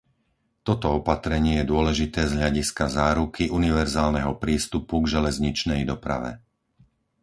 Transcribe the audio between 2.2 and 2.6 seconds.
z